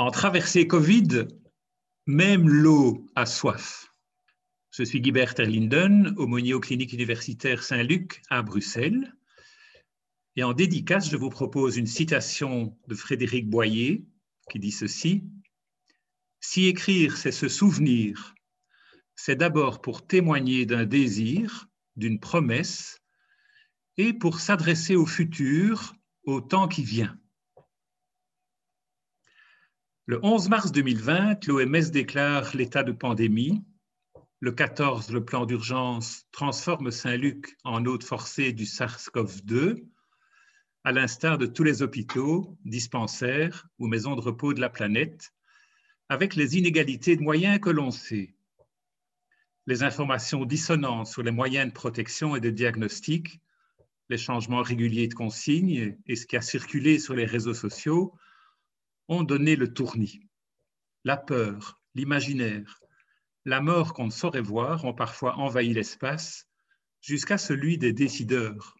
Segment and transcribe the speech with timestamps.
[0.00, 1.28] En traversée Covid,
[2.06, 3.92] même l'eau a soif.
[4.70, 9.14] Je suis Guibert Terlinden, aumônier aux cliniques universitaires Saint-Luc à Bruxelles.
[10.36, 14.06] Et en dédicace, je vous propose une citation de Frédéric Boyer
[14.50, 15.22] qui dit ceci.
[16.40, 18.34] Si écrire, c'est se souvenir,
[19.16, 23.02] c'est d'abord pour témoigner d'un désir, d'une promesse,
[23.98, 25.94] et pour s'adresser au futur,
[26.24, 27.19] au temps qui vient.
[30.10, 33.62] Le 11 mars 2020, l'OMS déclare l'état de pandémie.
[34.40, 39.84] Le 14, le plan d'urgence transforme Saint-Luc en hôte forcé du SARS-CoV-2,
[40.82, 45.32] à l'instar de tous les hôpitaux, dispensaires ou maisons de repos de la planète,
[46.08, 48.34] avec les inégalités de moyens que l'on sait.
[49.68, 53.40] Les informations dissonantes sur les moyens de protection et de diagnostic,
[54.08, 58.12] les changements réguliers de consignes et ce qui a circulé sur les réseaux sociaux
[59.10, 60.20] ont donné le tournis.
[61.04, 62.80] La peur, l'imaginaire,
[63.44, 66.46] la mort qu'on ne saurait voir ont parfois envahi l'espace
[67.00, 68.76] jusqu'à celui des décideurs.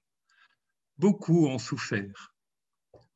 [0.99, 2.33] Beaucoup ont souffert.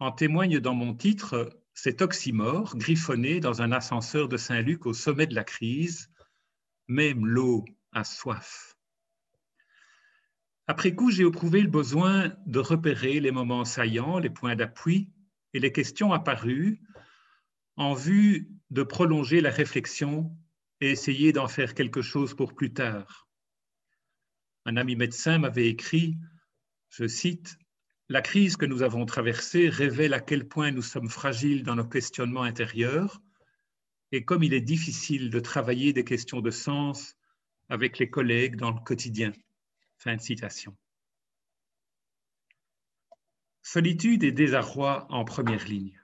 [0.01, 5.27] En témoigne dans mon titre cet oxymore griffonné dans un ascenseur de Saint-Luc au sommet
[5.27, 6.11] de la crise,
[6.89, 8.77] même l'eau a soif.
[10.67, 15.13] Après coup, j'ai éprouvé le besoin de repérer les moments saillants, les points d'appui
[15.53, 16.81] et les questions apparues
[17.77, 20.37] en vue de prolonger la réflexion
[20.81, 23.29] et essayer d'en faire quelque chose pour plus tard.
[24.67, 26.17] Un ami médecin m'avait écrit,
[26.89, 27.59] je cite,
[28.09, 31.87] La crise que nous avons traversée révèle à quel point nous sommes fragiles dans nos
[31.87, 33.21] questionnements intérieurs
[34.13, 37.17] et comme il est difficile de travailler des questions de sens
[37.69, 39.33] avec les collègues dans le quotidien.
[39.97, 40.77] Fin de citation.
[43.63, 46.04] Solitude et désarroi en première ligne.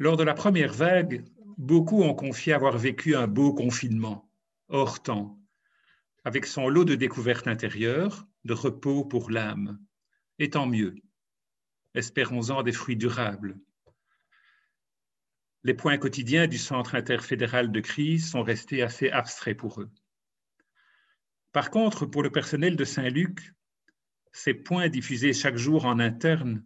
[0.00, 1.26] Lors de la première vague,
[1.58, 4.32] beaucoup ont confié avoir vécu un beau confinement,
[4.68, 5.38] hors temps,
[6.24, 9.78] avec son lot de découvertes intérieures, de repos pour l'âme.
[10.38, 10.94] Et tant mieux.
[11.92, 13.60] Espérons-en des fruits durables.
[15.64, 19.90] Les points quotidiens du Centre interfédéral de crise sont restés assez abstraits pour eux.
[21.52, 23.52] Par contre, pour le personnel de Saint-Luc,
[24.32, 26.64] ces points diffusés chaque jour en interne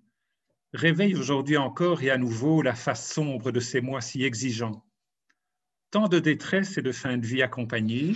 [0.75, 4.85] réveille aujourd'hui encore et à nouveau la face sombre de ces mois si exigeants.
[5.91, 8.15] Tant de détresse et de fin de vie accompagnée,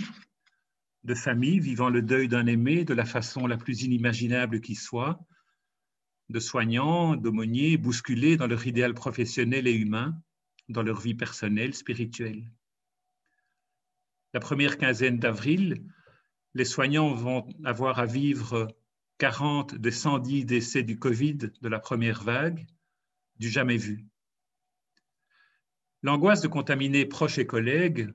[1.05, 5.25] de familles vivant le deuil d'un aimé de la façon la plus inimaginable qui soit,
[6.27, 10.21] de soignants, d'aumôniers bousculés dans leur idéal professionnel et humain,
[10.67, 12.51] dans leur vie personnelle, spirituelle.
[14.33, 15.81] La première quinzaine d'avril,
[16.53, 18.67] les soignants vont avoir à vivre
[19.19, 22.65] 40 des 110 décès du Covid de la première vague,
[23.37, 24.05] du jamais vu.
[26.03, 28.13] L'angoisse de contaminer proches et collègues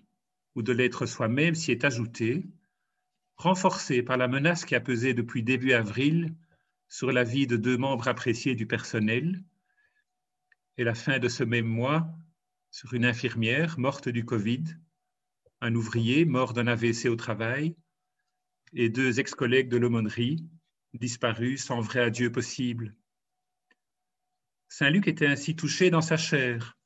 [0.55, 2.47] ou de l'être soi-même s'y est ajoutée,
[3.37, 6.35] renforcée par la menace qui a pesé depuis début avril
[6.89, 9.45] sur la vie de deux membres appréciés du personnel
[10.79, 12.09] et la fin de ce même mois
[12.71, 14.65] sur une infirmière morte du Covid,
[15.61, 17.77] un ouvrier mort d'un AVC au travail
[18.73, 20.49] et deux ex-collègues de l'aumônerie
[20.95, 22.95] disparu sans vrai adieu possible.
[24.69, 26.79] Saint Luc était ainsi touché dans sa chair,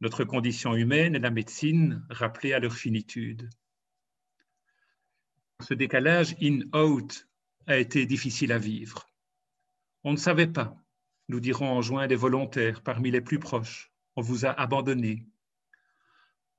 [0.00, 3.50] notre condition humaine et la médecine rappelées à leur finitude.
[5.60, 7.28] Ce décalage in-out
[7.66, 9.08] a été difficile à vivre.
[10.04, 10.76] On ne savait pas,
[11.28, 15.26] nous dirons en juin des volontaires parmi les plus proches, on vous a abandonnés.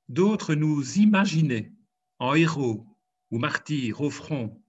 [0.08, 1.74] D'autres nous imaginaient
[2.20, 2.88] en héros
[3.30, 4.63] ou martyrs au front,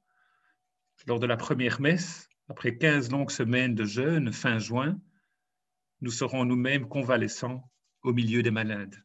[1.07, 5.01] lors de la première messe, après 15 longues semaines de jeûne, fin juin,
[6.01, 7.71] nous serons nous-mêmes convalescents
[8.03, 9.03] au milieu des malades.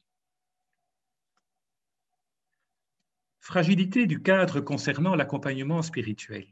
[3.39, 6.47] Fragilité du cadre concernant l'accompagnement spirituel.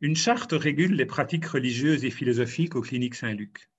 [0.00, 3.70] Une charte régule les pratiques religieuses et philosophiques aux cliniques Saint-Luc.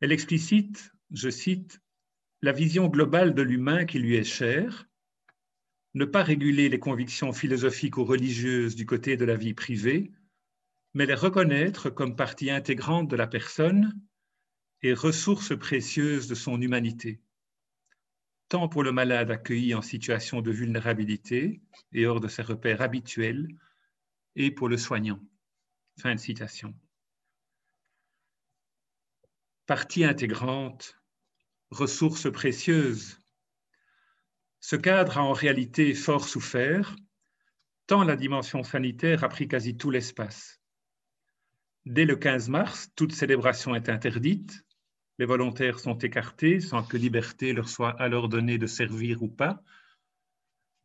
[0.00, 1.80] Elle explicite, je cite,
[2.42, 4.86] la vision globale de l'humain qui lui est chère,
[5.96, 10.12] ne pas réguler les convictions philosophiques ou religieuses du côté de la vie privée,
[10.92, 13.98] mais les reconnaître comme partie intégrante de la personne
[14.82, 17.22] et ressource précieuse de son humanité,
[18.50, 21.62] tant pour le malade accueilli en situation de vulnérabilité
[21.94, 23.48] et hors de ses repères habituels,
[24.34, 25.20] et pour le soignant.
[25.98, 26.74] Fin de citation.
[29.64, 31.00] Partie intégrante,
[31.70, 33.18] ressource précieuse,
[34.66, 36.96] ce cadre a en réalité fort souffert,
[37.86, 40.60] tant la dimension sanitaire a pris quasi tout l'espace.
[41.84, 44.66] Dès le 15 mars, toute célébration est interdite.
[45.20, 49.62] Les volontaires sont écartés sans que liberté leur soit alors donnée de servir ou pas.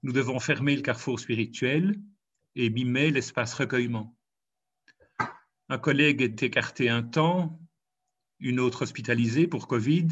[0.04, 2.00] Nous devons fermer le carrefour spirituel
[2.54, 4.16] et mimer l'espace recueillement.
[5.70, 7.60] Un collègue est écarté un temps,
[8.38, 10.08] une autre hospitalisée pour Covid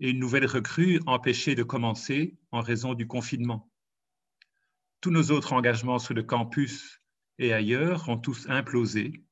[0.00, 3.70] et une nouvelle recrue empêchée de commencer en raison du confinement.
[5.00, 7.00] Tous nos autres engagements sur le campus
[7.38, 9.26] et ailleurs ont tous implosé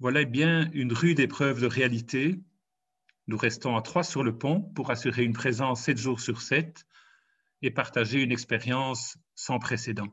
[0.00, 2.40] voilà bien une rude épreuve de réalité.
[3.26, 6.84] Nous restons à trois sur le pont pour assurer une présence sept jours sur sept
[7.62, 10.08] et partager une expérience sans précédent.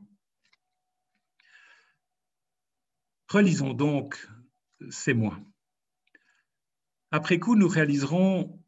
[3.28, 4.26] Relisons donc
[4.88, 5.38] ces mois.
[7.10, 8.61] Après coup, nous réaliserons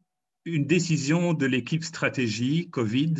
[0.45, 3.15] une décision de l'équipe stratégie Covid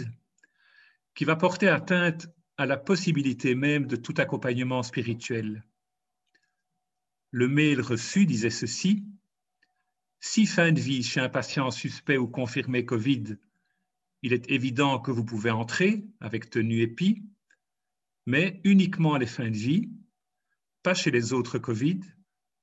[1.14, 2.28] qui va porter atteinte
[2.58, 5.64] à la possibilité même de tout accompagnement spirituel
[7.36, 9.04] le mail reçu disait ceci.
[10.22, 13.36] Si fin de vie chez un patient suspect ou confirmé Covid,
[14.22, 17.24] il est évident que vous pouvez entrer avec tenue épi,
[18.26, 19.90] mais uniquement les fins de vie,
[20.82, 22.00] pas chez les autres Covid,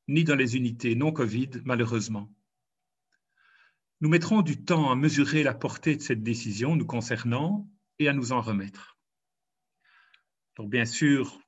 [0.09, 2.33] ni dans les unités non Covid, malheureusement.
[4.03, 7.71] Nous mettrons du temps à mesurer la portée de cette décision nous concernant
[8.01, 8.99] et à nous en remettre.
[10.59, 11.39] Bien sûr,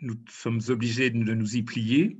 [0.00, 2.18] nous sommes obligés de nous y plier,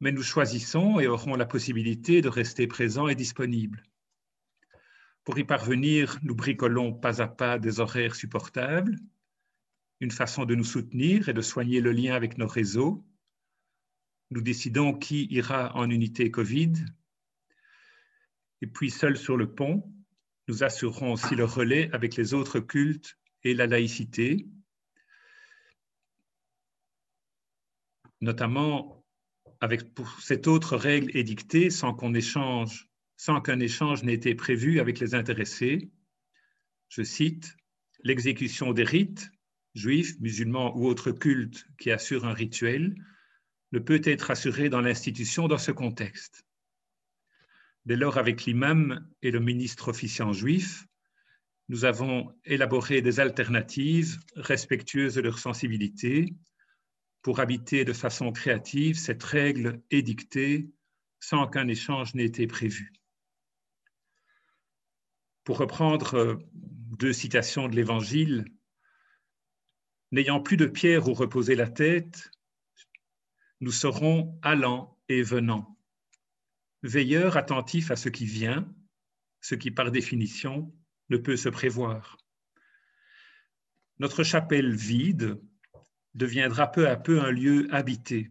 [0.00, 3.82] mais nous choisissons et aurons la possibilité de rester présents et disponibles.
[5.24, 8.98] Pour y parvenir, nous bricolons pas à pas des horaires supportables,
[10.00, 13.06] une façon de nous soutenir et de soigner le lien avec nos réseaux.
[14.30, 16.74] Nous décidons qui ira en unité Covid.
[18.62, 19.92] Et puis, seul sur le pont,
[20.48, 24.46] nous assurerons aussi le relais avec les autres cultes et la laïcité,
[28.20, 29.04] notamment
[29.60, 31.96] avec pour cette autre règle édictée sans
[33.16, 35.90] sans qu'un échange n'ait été prévu avec les intéressés.
[36.88, 37.56] Je cite,
[38.02, 39.30] l'exécution des rites,
[39.74, 42.94] juifs, musulmans ou autres cultes qui assurent un rituel,
[43.72, 46.43] ne peut être assurée dans l'institution dans ce contexte.
[47.86, 50.86] Dès lors, avec l'imam et le ministre officiant juif,
[51.68, 56.34] nous avons élaboré des alternatives respectueuses de leur sensibilité,
[57.22, 60.68] pour habiter de façon créative cette règle édictée
[61.20, 62.92] sans qu'un échange n'ait été prévu.
[65.42, 68.44] Pour reprendre deux citations de l'Évangile,
[70.14, 72.30] N'ayant plus de pierre où reposer la tête,
[73.58, 75.76] nous serons allants et venants,
[76.84, 78.70] veilleurs attentifs à ce qui vient,
[79.40, 80.72] ce qui par définition
[81.08, 82.18] ne peut se prévoir.
[83.98, 85.40] Notre chapelle vide
[86.14, 88.30] deviendra peu à peu un lieu habité.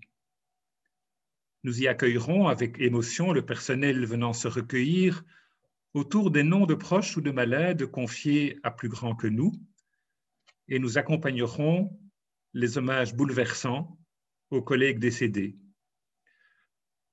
[1.63, 5.23] Nous y accueillerons avec émotion le personnel venant se recueillir
[5.93, 9.51] autour des noms de proches ou de malades confiés à plus grand que nous,
[10.67, 11.99] et nous accompagnerons
[12.53, 13.97] les hommages bouleversants
[14.51, 15.57] aux collègues décédés.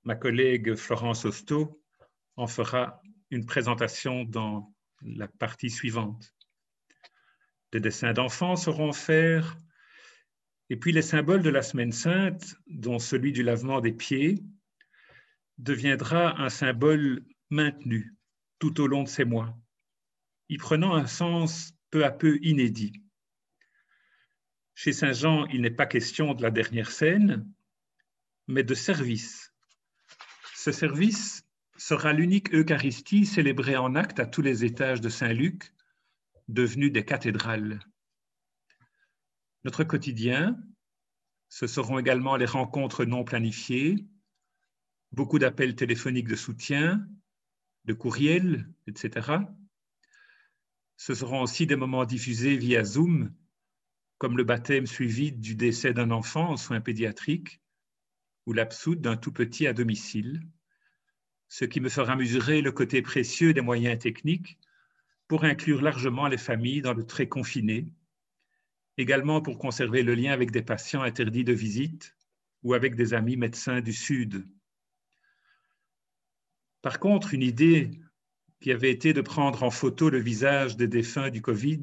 [0.05, 1.83] Ma collègue Florence Osto
[2.37, 3.01] en fera
[3.31, 6.35] une présentation dans la partie suivante.
[7.73, 9.45] Des dessins d'enfants seront faits
[10.71, 14.37] et puis les symboles de la semaine sainte, dont celui du lavement des pieds,
[15.59, 18.15] deviendra un symbole maintenu
[18.61, 19.59] tout au long de ces mois,
[20.49, 22.93] y prenant un sens peu à peu inédit.
[24.75, 27.47] Chez Saint Jean, il n'est pas question de la dernière scène,
[28.47, 29.50] mais de service.
[30.63, 31.43] Ce service
[31.79, 35.73] sera l'unique Eucharistie célébrée en acte à tous les étages de Saint-Luc,
[36.49, 37.81] devenus des cathédrales.
[39.65, 40.63] Notre quotidien,
[41.49, 44.07] ce seront également les rencontres non planifiées,
[45.13, 47.09] beaucoup d'appels téléphoniques de soutien,
[47.87, 49.39] de courriels, etc.
[50.99, 53.33] Ce seront aussi des moments diffusés via Zoom,
[54.19, 57.63] comme le baptême suivi du décès d'un enfant en soins pédiatriques
[58.87, 60.41] ou d'un tout petit à domicile,
[61.49, 64.59] ce qui me fera mesurer le côté précieux des moyens techniques
[65.29, 67.87] pour inclure largement les familles dans le très confiné
[69.01, 72.17] également pour conserver le lien avec des patients interdits de visite
[72.63, 74.47] ou avec des amis médecins du Sud.
[76.83, 77.91] Par contre, une idée
[78.61, 81.83] qui avait été de prendre en photo le visage des défunts du Covid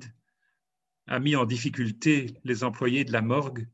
[1.08, 3.68] a mis en difficulté les employés de la morgue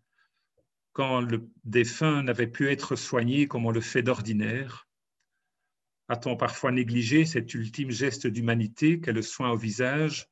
[0.94, 4.88] quand le défunt n'avait pu être soigné comme on le fait d'ordinaire.
[6.08, 10.28] A-t-on parfois négligé cet ultime geste d'humanité qu'est le soin au visage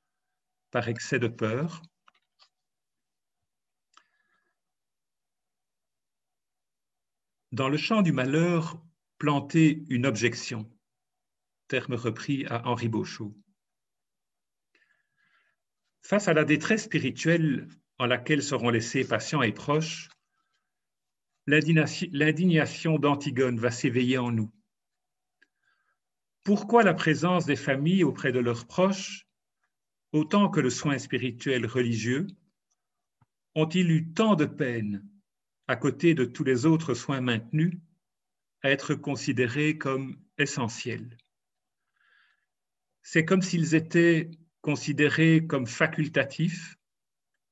[0.70, 1.82] par excès de peur?
[7.52, 8.82] Dans le champ du malheur,
[9.18, 10.72] planter une objection,
[11.68, 13.36] terme repris à Henri Beauchot.
[16.02, 20.10] Face à la détresse spirituelle en laquelle seront laissés patients et proches,
[21.48, 24.52] l'indignation d'Antigone va s'éveiller en nous.
[26.44, 29.28] Pourquoi la présence des familles auprès de leurs proches,
[30.12, 32.28] autant que le soin spirituel religieux,
[33.56, 35.08] ont-ils eu tant de peine,
[35.68, 37.78] à côté de tous les autres soins maintenus,
[38.64, 41.18] à être considérés comme essentiels?
[43.04, 44.32] C'est comme s'ils étaient
[44.62, 46.78] considérés comme facultatifs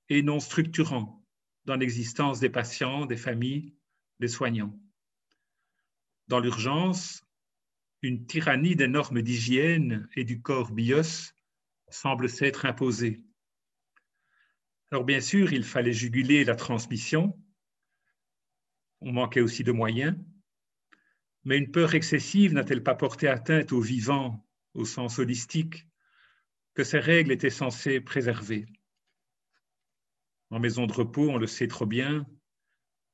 [0.10, 1.26] et non structurants
[1.66, 3.76] dans l'existence des patients, des familles,
[4.20, 4.78] des soignants.
[6.28, 7.24] Dans l'urgence,
[8.02, 11.34] une tyrannie des normes d'hygiène et du corps bios
[11.90, 13.24] semble s'être imposée.
[14.92, 17.38] Alors bien sûr, il fallait juguler la transmission,
[19.02, 20.18] on manquait aussi de moyens,
[21.44, 25.88] mais une peur excessive n'a-t-elle pas porté atteinte au vivant au sens holistique
[26.74, 28.68] que ces règles étaient censées préserver?
[30.50, 32.26] En maison de repos, on le sait trop bien,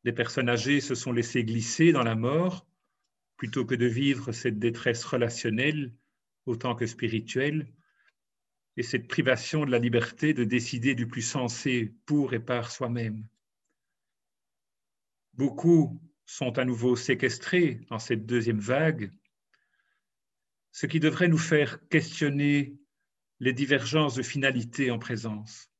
[0.05, 2.67] les personnes âgées se sont laissées glisser dans la mort
[3.37, 5.93] plutôt que de vivre cette détresse relationnelle
[6.45, 7.67] autant que spirituelle
[8.77, 13.25] et cette privation de la liberté de décider du plus sensé pour et par soi-même.
[15.33, 19.11] Beaucoup sont à nouveau séquestrés dans cette deuxième vague,
[20.71, 22.77] ce qui devrait nous faire questionner
[23.39, 25.71] les divergences de finalité en présence.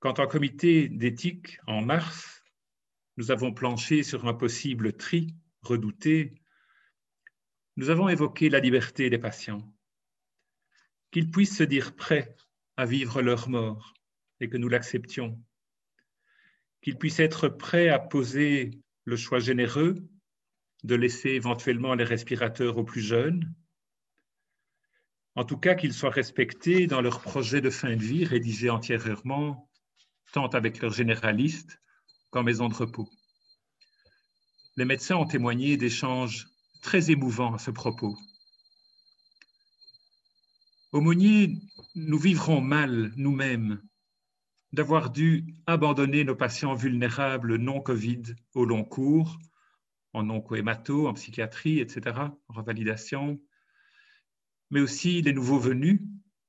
[0.00, 2.44] Quand en comité d'éthique, en mars,
[3.16, 6.34] nous avons planché sur un possible tri redouté,
[7.76, 9.74] nous avons évoqué la liberté des patients,
[11.10, 12.36] qu'ils puissent se dire prêts
[12.76, 13.94] à vivre leur mort
[14.38, 15.42] et que nous l'acceptions,
[16.80, 19.96] qu'ils puissent être prêts à poser le choix généreux
[20.84, 23.52] de laisser éventuellement les respirateurs aux plus jeunes,
[25.34, 29.67] en tout cas qu'ils soient respectés dans leur projet de fin de vie rédigé antérieurement,
[30.32, 31.80] tant avec leurs généralistes
[32.30, 33.08] qu'en maison de repos
[34.78, 36.46] les médecins ont témoigné d'échanges
[36.82, 38.16] très émouvants à ce propos.
[40.92, 41.58] Aumônier,
[41.96, 43.82] nous vivrons mal nous-mêmes
[44.72, 48.22] d'avoir dû abandonner nos patients vulnérables non-Covid
[48.54, 49.40] au long cours,
[50.12, 52.16] en oncohémato, en psychiatrie, etc.,
[52.48, 53.40] en revalidation,
[54.70, 56.00] mais aussi les nouveaux venus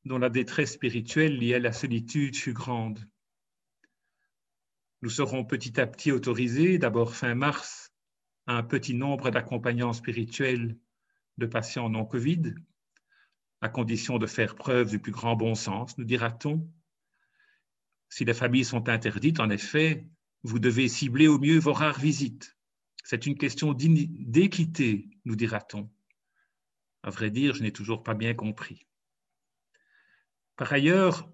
[0.05, 2.99] dont la détresse spirituelle liée à la solitude fut grande.
[5.01, 7.93] Nous serons petit à petit autorisés, d'abord fin mars,
[8.47, 10.77] un petit nombre d'accompagnants spirituels
[11.37, 12.55] de patients non Covid,
[13.61, 16.69] à condition de faire preuve du plus grand bon sens, nous dira-t-on.
[18.09, 20.07] Si les familles sont interdites, en effet,
[20.43, 22.57] vous devez cibler au mieux vos rares visites.
[23.03, 25.89] C'est une question d'équité, nous dira-t-on.
[27.03, 28.85] À vrai dire, je n'ai toujours pas bien compris.
[30.57, 31.31] Par ailleurs,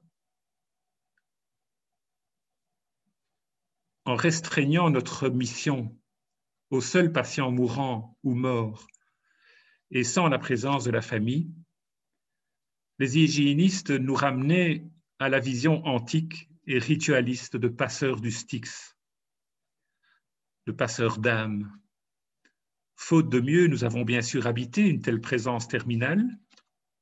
[4.06, 5.98] en restreignant notre mission
[6.70, 8.88] au seul patient mourant ou mort
[9.92, 11.52] et sans la présence de la famille,
[13.00, 14.86] les hygiénistes nous ramenaient
[15.20, 18.98] à la vision antique et ritualiste de passeur du Styx,
[20.66, 21.72] de passeur d'âme.
[22.96, 26.26] Faute de mieux, nous avons bien sûr habité une telle présence terminale,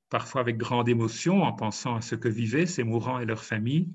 [0.09, 3.93] parfois avec grande émotion en pensant à ce que vivaient ces mourants et leurs familles,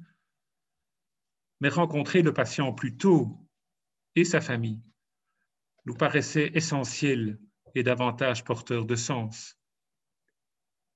[1.61, 3.39] mais rencontrer le patient plus tôt
[4.15, 4.83] et sa famille
[5.87, 7.39] nous paraissait essentiel
[7.75, 9.59] et davantage porteur de sens.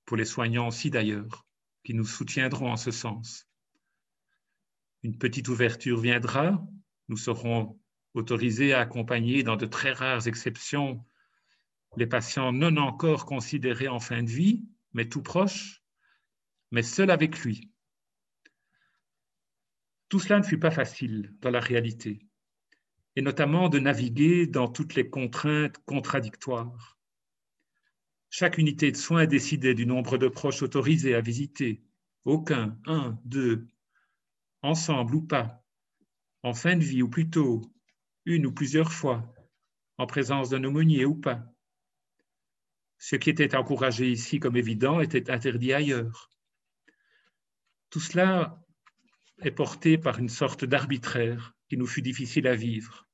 [0.04, 1.46] Pour les soignants aussi d'ailleurs,
[1.84, 3.48] qui nous soutiendront en ce sens.
[5.02, 6.64] Une petite ouverture viendra,
[7.08, 7.80] nous serons
[8.14, 11.04] autorisés à accompagner dans de très rares exceptions
[11.96, 15.82] les patients non encore considérés en fin de vie, mais tout proches,
[16.70, 17.71] mais seuls avec lui.
[20.12, 22.20] Tout cela ne fut pas facile dans la réalité
[23.16, 26.98] et notamment de naviguer dans toutes les contraintes contradictoires.
[28.28, 31.82] Chaque unité de soins décidait du nombre de proches autorisés à visiter.
[32.26, 33.66] Aucun, un, deux,
[34.60, 35.64] ensemble ou pas,
[36.42, 37.62] en fin de vie ou plutôt
[38.26, 39.34] une ou plusieurs fois,
[39.96, 41.42] en présence d'un aumônier ou pas.
[42.98, 46.28] Ce qui était encouragé ici comme évident était interdit ailleurs.
[47.88, 48.61] Tout cela
[49.42, 53.08] est porté par une sorte d'arbitraire qui nous fut difficile à vivre.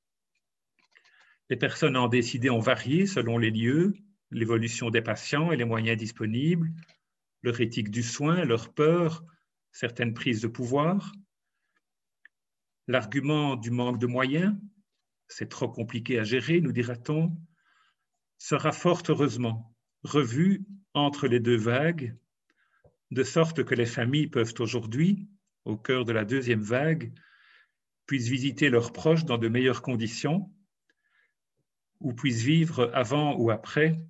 [1.51, 3.95] Les personnes en décidé ont varié selon les lieux,
[4.31, 6.71] l'évolution des patients et les moyens disponibles,
[7.43, 9.25] leur éthique du soin, leur peur,
[9.73, 11.13] certaines prises de pouvoir.
[12.87, 14.55] L'argument du manque de moyens
[15.29, 17.37] c'est trop compliqué à gérer, nous dira-t-on,
[18.39, 22.17] sera fort heureusement revu entre les deux vagues,
[23.11, 25.29] de sorte que les familles peuvent aujourd'hui,
[25.69, 27.13] au cœur de la deuxième vague,
[28.07, 30.51] puissent visiter leurs proches dans de meilleures conditions
[32.01, 34.01] ou puissent vivre avant ou après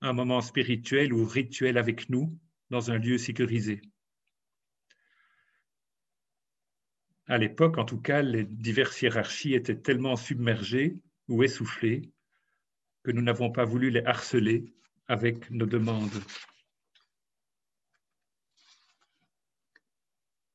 [0.00, 2.38] un moment spirituel ou rituel avec nous
[2.70, 3.82] dans un lieu sécurisé.
[7.28, 10.96] À l'époque, en tout cas, les diverses hiérarchies étaient tellement submergées
[11.28, 12.12] ou essoufflées
[13.02, 14.72] que nous n'avons pas voulu les harceler
[15.08, 16.22] avec nos demandes.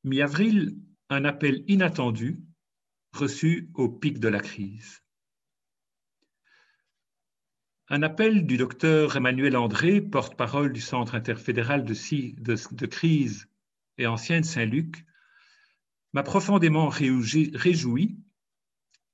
[0.04, 0.76] Mi-avril,
[1.10, 2.42] un appel inattendu
[3.12, 5.02] reçu au pic de la crise.
[7.88, 13.48] Un appel du docteur Emmanuel André, porte-parole du Centre interfédéral de, crise
[13.98, 15.04] et ancienne Saint-Luc,
[16.14, 18.18] m'a profondément réjoui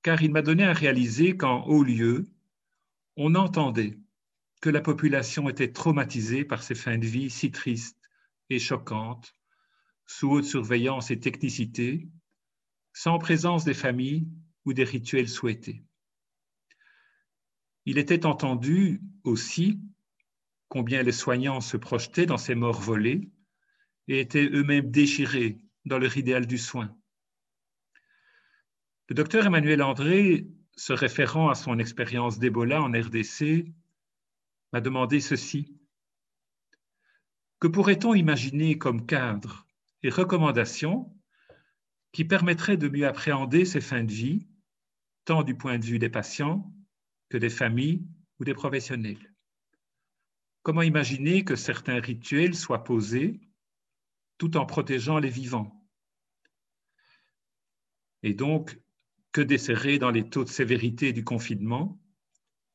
[0.03, 2.31] car il m'a donné à réaliser qu'en haut lieu,
[3.17, 3.99] on entendait
[4.63, 8.09] que la population était traumatisée par ces fins de vie si tristes
[8.49, 9.35] et choquantes,
[10.09, 12.09] sous haute surveillance et technicité,
[12.95, 14.27] sans présence des familles
[14.65, 15.85] ou des rituels souhaités.
[17.85, 19.81] Il était entendu aussi
[20.69, 23.31] combien les soignants se projetaient dans ces morts volées
[24.09, 26.97] et étaient eux-mêmes déchirés dans leur idéal du soin.
[29.09, 33.67] Le docteur Emmanuel André, se référant à son expérience d'Ebola en RDC,
[34.73, 35.77] m'a demandé ceci.
[37.61, 39.68] Que pourrait-on imaginer comme cadre
[40.03, 41.15] et recommandations
[42.13, 44.49] qui permettraient de mieux appréhender ces fins de vie,
[45.25, 46.73] tant du point de vue des patients
[47.29, 48.07] que des familles
[48.39, 49.35] ou des professionnels.
[50.63, 53.41] Comment imaginer que certains rituels soient posés
[54.39, 55.75] tout en protégeant les vivants?
[58.23, 58.79] Et donc,
[59.33, 62.01] que desserrer dans les taux de sévérité du confinement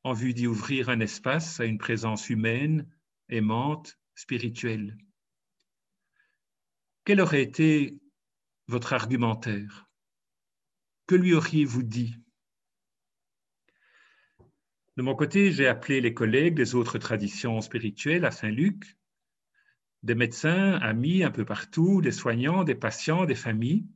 [0.02, 2.88] en vue d'y ouvrir un espace à une présence humaine,
[3.28, 4.96] aimante, spirituelle?
[7.06, 7.98] Quel aurait été
[8.66, 9.90] votre argumentaire?
[11.06, 12.16] Que lui auriez-vous dit?
[14.96, 18.96] De mon côté, j'ai appelé les collègues des autres traditions spirituelles à Saint-Luc,
[20.02, 23.86] des médecins, amis un peu partout, des soignants, des patients, des familles.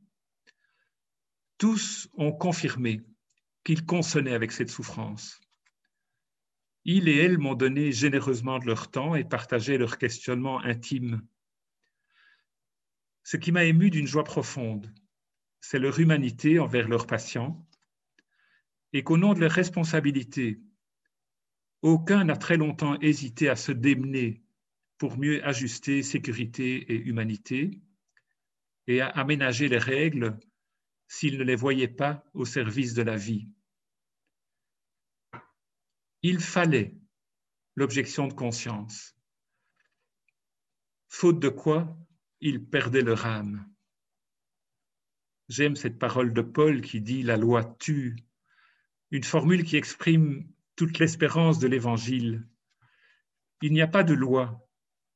[1.57, 3.01] Tous ont confirmé
[3.63, 5.41] qu'ils consonnaient avec cette souffrance.
[6.85, 11.27] Ils et elles m'ont donné généreusement de leur temps et partagé leurs questionnements intimes
[13.29, 14.91] ce qui m'a ému d'une joie profonde,
[15.59, 17.63] c'est leur humanité envers leurs patients
[18.91, 20.59] et qu'au nom de leurs responsabilités,
[21.83, 24.41] aucun n'a très longtemps hésité à se démener
[24.97, 27.79] pour mieux ajuster sécurité et humanité
[28.87, 30.39] et à aménager les règles
[31.07, 33.47] s'ils ne les voyaient pas au service de la vie.
[36.23, 36.95] Il fallait
[37.75, 39.15] l'objection de conscience,
[41.09, 41.95] faute de quoi
[42.41, 43.67] ils perdaient leur âme.
[45.49, 48.15] J'aime cette parole de Paul qui dit La loi tue,
[49.11, 52.47] une formule qui exprime toute l'espérance de l'Évangile.
[53.61, 54.65] Il n'y a pas de loi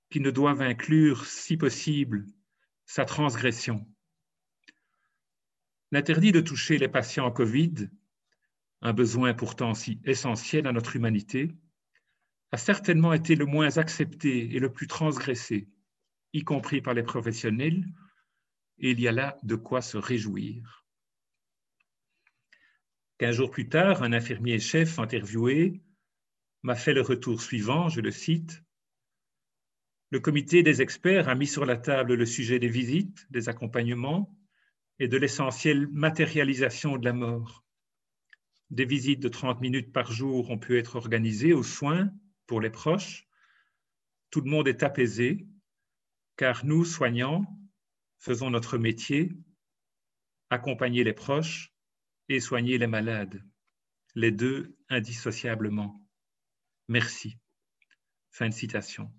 [0.10, 2.26] qui ne doive inclure, si possible,
[2.86, 3.88] sa transgression.
[5.92, 7.90] L'interdit de toucher les patients en Covid,
[8.82, 11.52] un besoin pourtant si essentiel à notre humanité,
[12.52, 15.70] a certainement été le moins accepté et le plus transgressé
[16.34, 17.86] y compris par les professionnels,
[18.80, 20.86] et il y a là de quoi se réjouir.
[23.19, 25.82] Quinze jours plus tard, un infirmier chef interviewé
[26.63, 28.63] m'a fait le retour suivant, je le cite.
[30.10, 34.36] Le comité des experts a mis sur la table le sujet des visites, des accompagnements
[35.00, 37.63] et de l'essentielle matérialisation de la mort.
[38.69, 42.12] Des visites de 30 minutes par jour ont pu être organisées aux soins
[42.48, 43.28] pour les proches.
[44.32, 45.46] Tout le monde est apaisé
[46.36, 47.46] car nous, soignants,
[48.17, 49.32] faisons notre métier,
[50.50, 51.74] accompagner les proches
[52.30, 53.43] et soigner les malades,
[54.15, 56.08] les deux indissociablement.
[56.88, 57.38] Merci.
[58.32, 59.13] Fin de citation.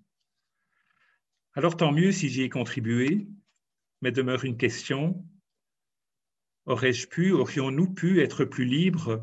[1.53, 3.27] Alors tant mieux si j'y ai contribué,
[4.01, 5.25] mais demeure une question.
[6.65, 9.21] Aurais-je pu, aurions-nous pu être plus libres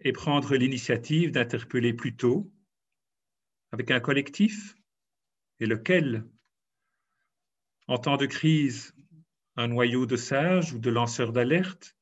[0.00, 2.52] et prendre l'initiative d'interpeller plus tôt
[3.72, 4.74] avec un collectif?
[5.60, 6.28] Et lequel
[7.88, 8.94] en temps de crise,
[9.56, 11.96] un noyau de sages ou de lanceurs d'alerte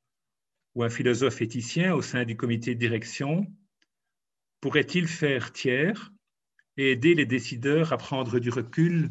[0.74, 3.46] ou un philosophe éthicien au sein du comité de direction
[4.60, 6.12] pourrait-il faire tiers
[6.76, 9.10] et aider les décideurs à prendre du recul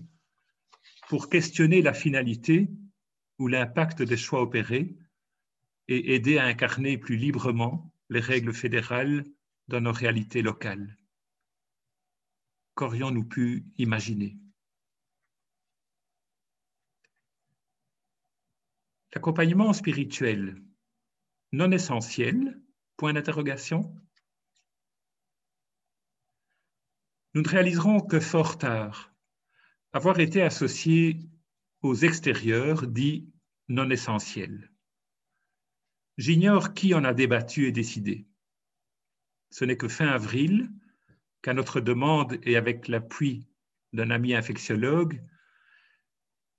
[1.09, 2.69] pour questionner la finalité
[3.39, 4.95] ou l'impact des choix opérés
[5.87, 9.25] et aider à incarner plus librement les règles fédérales
[9.67, 10.97] dans nos réalités locales?
[12.75, 14.37] Qu'aurions-nous pu imaginer?
[19.13, 20.61] L'accompagnement spirituel
[21.51, 22.61] non essentiel?
[22.95, 23.95] Point d'interrogation.
[27.33, 29.13] Nous ne réaliserons que fort tard
[29.93, 31.19] avoir été associés
[31.81, 33.31] aux extérieurs dits
[33.69, 34.71] non essentiels.
[36.17, 38.27] J'ignore qui en a débattu et décidé.
[39.49, 40.69] Ce n'est que fin avril
[41.41, 43.47] qu'à notre demande et avec l'appui
[43.93, 45.23] d'un ami infectiologue,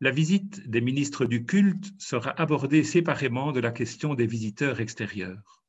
[0.01, 5.63] la visite des ministres du culte sera abordée séparément de la question des visiteurs extérieurs.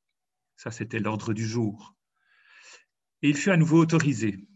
[0.55, 1.95] Ça, c'était l'ordre du jour.
[3.21, 4.47] Et il fut à nouveau autorisé.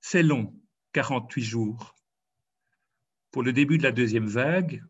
[0.00, 0.54] C'est long,
[0.92, 1.96] 48 jours.
[3.32, 4.84] Pour le début de la deuxième vague,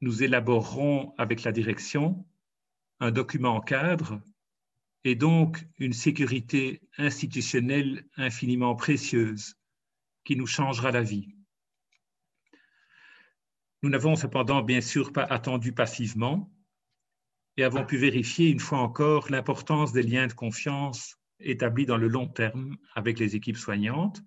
[0.00, 2.26] nous élaborerons avec la direction
[3.00, 4.20] un document cadre
[5.04, 9.56] et donc une sécurité institutionnelle infiniment précieuse
[10.24, 11.34] qui nous changera la vie.
[13.82, 16.52] Nous n'avons cependant bien sûr pas attendu passivement
[17.56, 22.08] et avons pu vérifier une fois encore l'importance des liens de confiance établis dans le
[22.08, 24.22] long terme avec les équipes soignantes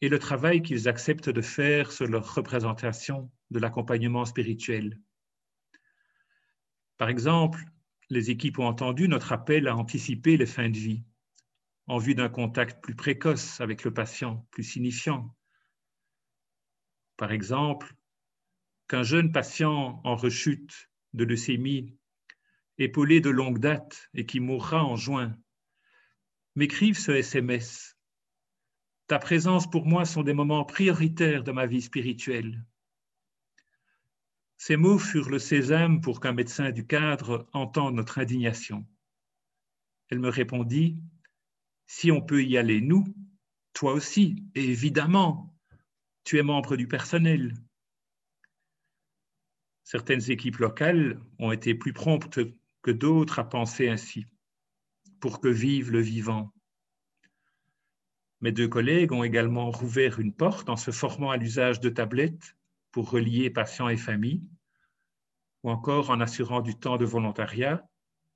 [0.00, 4.98] et le travail qu'ils acceptent de faire sur leur représentation de l'accompagnement spirituel.
[6.96, 7.64] Par exemple,
[8.08, 11.04] les équipes ont entendu notre appel à anticiper les fins de vie
[11.86, 15.34] en vue d'un contact plus précoce avec le patient, plus signifiant.
[17.16, 17.94] Par exemple,
[18.88, 21.96] qu'un jeune patient en rechute de leucémie,
[22.78, 25.36] épaulé de longue date et qui mourra en juin,
[26.54, 27.96] m'écrive ce SMS.
[29.06, 32.64] Ta présence pour moi sont des moments prioritaires de ma vie spirituelle.
[34.56, 38.86] Ces mots furent le sésame pour qu'un médecin du cadre entende notre indignation.
[40.08, 40.98] Elle me répondit,
[41.86, 43.04] Si on peut y aller, nous,
[43.72, 45.54] toi aussi, évidemment,
[46.24, 47.54] tu es membre du personnel,
[49.90, 52.40] Certaines équipes locales ont été plus promptes
[52.82, 54.26] que d'autres à penser ainsi,
[55.18, 56.52] pour que vive le vivant.
[58.42, 62.54] Mes deux collègues ont également rouvert une porte en se formant à l'usage de tablettes
[62.90, 64.46] pour relier patients et familles,
[65.62, 67.82] ou encore en assurant du temps de volontariat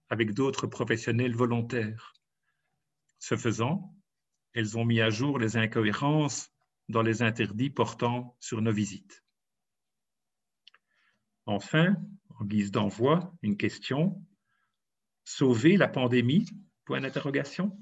[0.09, 2.15] avec d'autres professionnels volontaires.
[3.19, 3.95] Ce faisant,
[4.55, 6.51] elles ont mis à jour les incohérences
[6.89, 9.23] dans les interdits portant sur nos visites.
[11.47, 11.97] Enfin,
[12.39, 14.25] en guise d'envoi, une question.
[15.25, 16.47] Sauver la pandémie?
[16.85, 17.79] Point d'interrogation.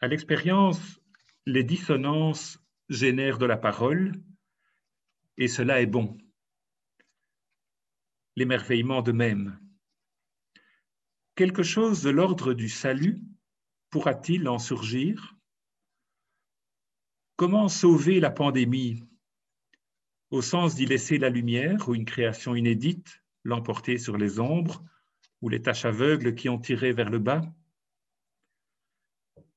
[0.00, 1.00] À l'expérience,
[1.46, 4.12] les dissonances génèrent de la parole
[5.36, 6.18] et cela est bon.
[8.36, 9.58] L'émerveillement de même.
[11.34, 13.22] Quelque chose de l'ordre du salut
[13.90, 15.36] pourra-t-il en surgir?
[17.36, 19.02] Comment sauver la pandémie?
[20.34, 24.84] Au sens d'y laisser la lumière ou une création inédite, l'emporter sur les ombres
[25.40, 27.42] ou les taches aveugles qui ont tiré vers le bas.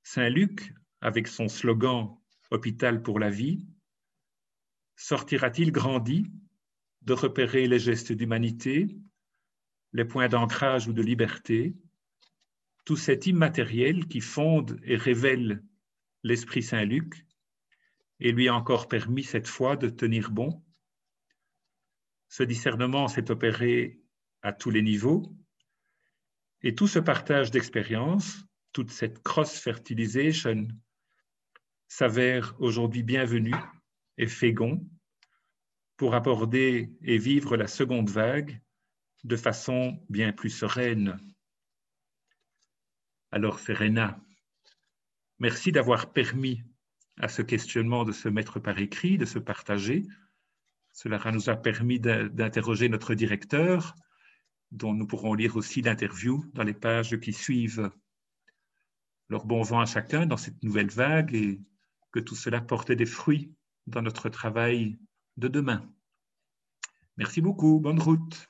[0.03, 2.15] Saint Luc, avec son slogan
[2.51, 3.65] Hôpital pour la vie,
[4.95, 6.31] sortira-t-il grandi
[7.01, 8.87] de repérer les gestes d'humanité,
[9.93, 11.75] les points d'ancrage ou de liberté,
[12.85, 15.63] tout cet immatériel qui fonde et révèle
[16.21, 17.25] l'Esprit Saint Luc
[18.19, 20.61] et lui a encore permis cette fois de tenir bon?
[22.29, 23.99] Ce discernement s'est opéré
[24.41, 25.35] à tous les niveaux
[26.61, 30.67] et tout ce partage d'expériences, toute cette cross-fertilisation
[31.87, 33.55] s'avère aujourd'hui bienvenue
[34.17, 34.85] et fécond
[35.95, 38.61] pour aborder et vivre la seconde vague
[39.23, 41.19] de façon bien plus sereine.
[43.31, 44.19] Alors, Serena,
[45.39, 46.63] merci d'avoir permis
[47.17, 50.03] à ce questionnement de se mettre par écrit, de se partager,
[50.97, 53.93] cela nous a permis d'interroger notre directeur,
[54.71, 57.91] dont nous pourrons lire aussi l'interview dans les pages qui suivent.
[59.29, 61.61] Leur bon vent à chacun dans cette nouvelle vague et
[62.11, 63.53] que tout cela porte des fruits
[63.85, 64.97] dans notre travail
[65.37, 65.87] de demain.
[67.15, 68.49] Merci beaucoup, bonne route.